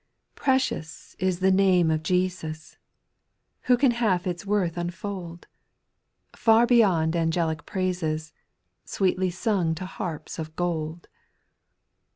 [0.33, 2.71] pRECIOUS is the name of Jesus!
[2.71, 2.77] X
[3.65, 5.45] Who can half its worth unfold?
[6.35, 8.33] Far beyond angelic praises,
[8.83, 11.07] Sweetly sung to harps of gold.